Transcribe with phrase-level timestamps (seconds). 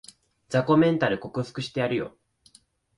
[0.49, 2.17] 雑魚メンタル克服してやるよ